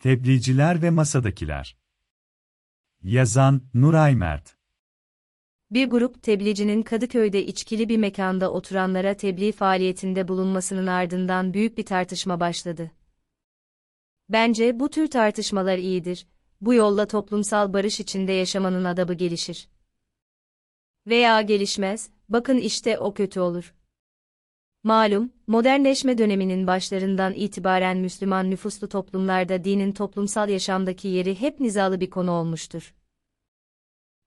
[0.00, 1.76] Tebliğciler ve Masadakiler
[3.02, 4.56] Yazan Nuray Mert
[5.70, 12.40] Bir grup tebliğcinin Kadıköy'de içkili bir mekanda oturanlara tebliğ faaliyetinde bulunmasının ardından büyük bir tartışma
[12.40, 12.90] başladı.
[14.28, 16.26] Bence bu tür tartışmalar iyidir,
[16.60, 19.68] bu yolla toplumsal barış içinde yaşamanın adabı gelişir.
[21.06, 23.74] Veya gelişmez, bakın işte o kötü olur.
[24.84, 32.10] Malum, modernleşme döneminin başlarından itibaren Müslüman nüfuslu toplumlarda dinin toplumsal yaşamdaki yeri hep nizalı bir
[32.10, 32.94] konu olmuştur.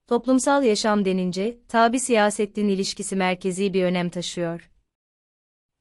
[0.07, 4.71] Toplumsal yaşam denince, tabi siyaset-din ilişkisi merkezi bir önem taşıyor.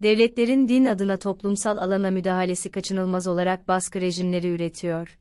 [0.02, 5.18] Devletlerin din adına toplumsal alana müdahalesi kaçınılmaz olarak baskı rejimleri üretiyor.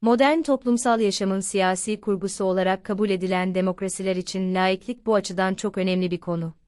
[0.00, 6.10] Modern toplumsal yaşamın siyasi kurgusu olarak kabul edilen demokrasiler için laiklik bu açıdan çok önemli
[6.10, 6.61] bir konu.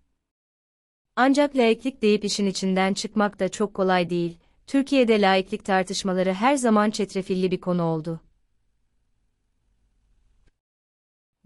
[1.16, 4.38] Ancak laiklik deyip işin içinden çıkmak da çok kolay değil.
[4.66, 8.20] Türkiye'de laiklik tartışmaları her zaman çetrefilli bir konu oldu.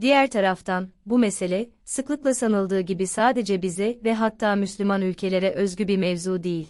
[0.00, 5.96] Diğer taraftan, bu mesele, sıklıkla sanıldığı gibi sadece bize ve hatta Müslüman ülkelere özgü bir
[5.96, 6.69] mevzu değil.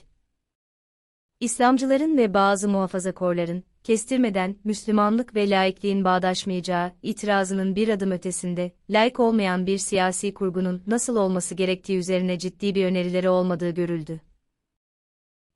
[1.41, 9.67] İslamcıların ve bazı muhafazakorların, kestirmeden Müslümanlık ve laikliğin bağdaşmayacağı itirazının bir adım ötesinde, laik olmayan
[9.67, 14.21] bir siyasi kurgunun nasıl olması gerektiği üzerine ciddi bir önerileri olmadığı görüldü.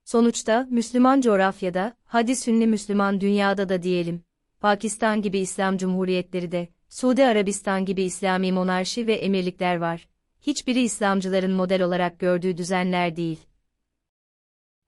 [0.04, 4.22] Sonuçta, Müslüman coğrafyada, hadi Sünni Müslüman dünyada da diyelim,
[4.60, 10.08] Pakistan gibi İslam cumhuriyetleri de, Suudi Arabistan gibi İslami monarşi ve emirlikler var.
[10.40, 13.38] Hiçbiri İslamcıların model olarak gördüğü düzenler değil.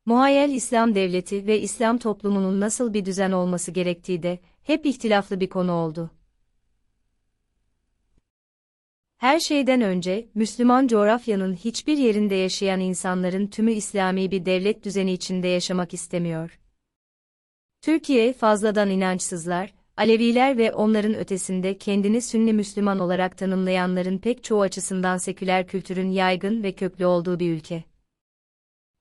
[0.07, 5.49] Muhayyel İslam devleti ve İslam toplumunun nasıl bir düzen olması gerektiği de hep ihtilaflı bir
[5.49, 6.11] konu oldu.
[9.17, 15.49] Her şeyden önce, Müslüman coğrafyanın hiçbir yerinde yaşayan insanların tümü İslami bir devlet düzeni içinde
[15.49, 16.61] yaşamak istemiyor.
[17.83, 25.17] Türkiye fazladan inançsızlar, Aleviler ve onların ötesinde kendini Sünni Müslüman olarak tanımlayanların pek çoğu açısından
[25.17, 27.94] seküler kültürün yaygın ve köklü olduğu bir ülke.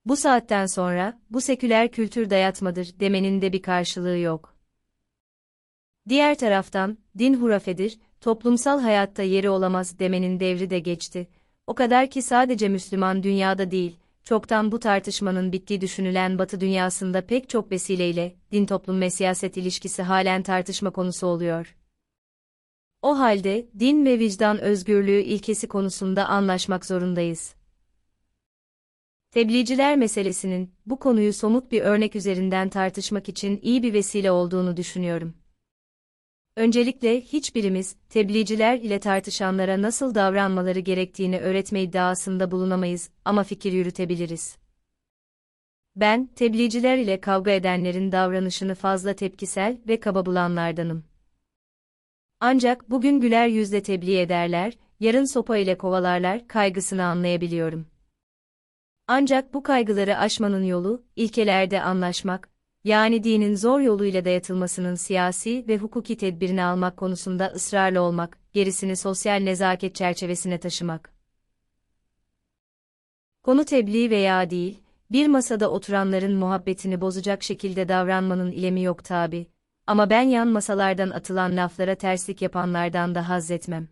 [0.06, 4.56] Bu saatten sonra, bu seküler kültür dayatmadır demenin de bir karşılığı yok.
[6.10, 11.28] Diğer taraftan, din hurafedir, toplumsal hayatta yeri olamaz demenin devri de geçti.
[11.68, 17.50] O kadar ki sadece Müslüman dünyada değil, çoktan bu tartışmanın bittiği düşünülen Batı dünyasında pek
[17.50, 21.76] çok vesileyle, din toplum ve siyaset ilişkisi halen tartışma konusu oluyor.
[23.02, 27.56] O halde, din ve vicdan özgürlüğü ilkesi konusunda anlaşmak zorundayız.
[29.34, 35.34] Tebliğciler meselesinin, bu konuyu somut bir örnek üzerinden tartışmak için iyi bir vesile olduğunu düşünüyorum.
[36.56, 44.58] Öncelikle hiçbirimiz, tebliğciler ile tartışanlara nasıl davranmaları gerektiğini öğretme iddiasında bulunamayız ama fikir yürütebiliriz.
[45.96, 51.04] Ben, tebliğciler ile kavga edenlerin davranışını fazla tepkisel ve kaba bulanlardanım.
[52.40, 57.93] Ancak bugün güler yüzle tebliğ ederler, yarın sopa ile kovalarlar kaygısını anlayabiliyorum.
[59.08, 62.50] Ancak bu kaygıları aşmanın yolu, ilkelerde anlaşmak,
[62.84, 69.40] yani dinin zor yoluyla dayatılmasının siyasi ve hukuki tedbirini almak konusunda ısrarlı olmak, gerisini sosyal
[69.40, 71.14] nezaket çerçevesine taşımak.
[73.44, 74.80] Konu tebliğ veya değil,
[75.12, 79.48] bir masada oturanların muhabbetini bozacak şekilde davranmanın ilemi yok tabi.
[79.88, 83.88] Ama ben yan masalardan atılan laflara terslik yapanlardan da haz etmem.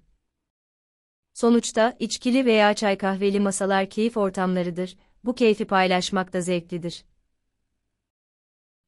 [1.33, 7.05] Sonuçta, içkili veya çay kahveli masalar keyif ortamlarıdır, bu keyfi paylaşmak da zevklidir.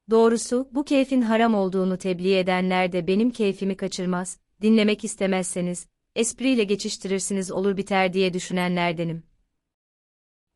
[0.09, 7.51] Doğrusu, bu keyfin haram olduğunu tebliğ edenler de benim keyfimi kaçırmaz, dinlemek istemezseniz, espriyle geçiştirirsiniz
[7.51, 9.23] olur biter diye düşünenlerdenim.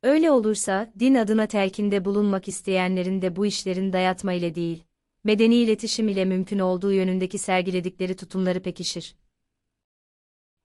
[0.04, 4.84] Öyle olursa, din adına telkinde bulunmak isteyenlerin de bu işlerin dayatma ile değil,
[5.24, 9.16] medeni iletişim ile mümkün olduğu yönündeki sergiledikleri tutumları pekişir.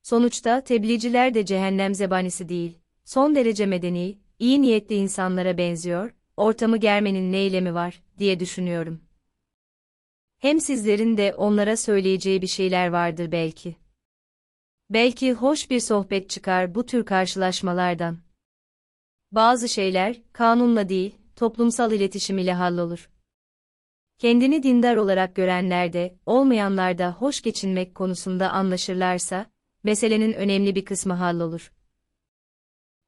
[0.03, 7.33] Sonuçta tebliğciler de cehennem zebanisi değil, son derece medeni, iyi niyetli insanlara benziyor, ortamı germenin
[7.33, 9.01] ne eylemi var, diye düşünüyorum.
[10.39, 13.77] Hem sizlerin de onlara söyleyeceği bir şeyler vardır belki.
[14.91, 18.19] Belki hoş bir sohbet çıkar bu tür karşılaşmalardan.
[19.33, 23.11] Bazı şeyler, kanunla değil, toplumsal iletişim ile hallolur.
[24.19, 29.52] Kendini dindar olarak görenler de, olmayanlar da hoş geçinmek konusunda anlaşırlarsa,
[29.83, 31.73] meselenin önemli bir kısmı hallolur.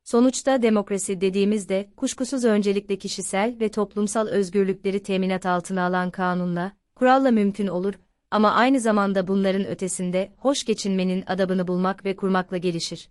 [0.05, 7.67] Sonuçta demokrasi dediğimizde, kuşkusuz öncelikle kişisel ve toplumsal özgürlükleri teminat altına alan kanunla, kuralla mümkün
[7.67, 7.95] olur,
[8.31, 13.09] ama aynı zamanda bunların ötesinde, hoş geçinmenin adabını bulmak ve kurmakla gelişir.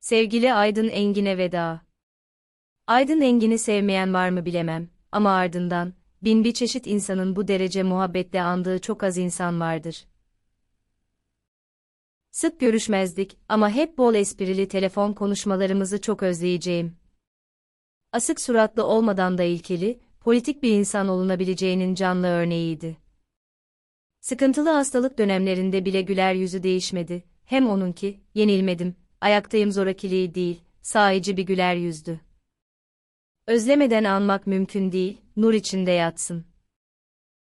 [0.00, 1.80] Sevgili Aydın Engin'e veda.
[2.86, 5.92] Aydın Engin'i sevmeyen var mı bilemem, ama ardından,
[6.22, 10.04] bin bir çeşit insanın bu derece muhabbetle andığı çok az insan vardır.
[12.30, 16.96] Sık görüşmezdik ama hep bol esprili telefon konuşmalarımızı çok özleyeceğim.
[18.12, 22.96] Asık suratlı olmadan da ilkeli, politik bir insan olunabileceğinin canlı örneğiydi.
[24.20, 31.42] Sıkıntılı hastalık dönemlerinde bile güler yüzü değişmedi, hem onunki, yenilmedim, ayaktayım zorakiliği değil, sahici bir
[31.42, 32.20] güler yüzdü.
[33.46, 36.49] Özlemeden anmak mümkün değil, nur içinde yatsın.